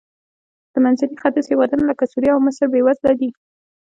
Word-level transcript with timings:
د 0.73 0.75
منځني 0.83 1.15
ختیځ 1.21 1.45
هېوادونه 1.51 1.83
لکه 1.91 2.03
سوریه 2.11 2.31
او 2.33 2.39
مصر 2.45 2.65
بېوزله 2.71 3.13
دي. 3.19 3.29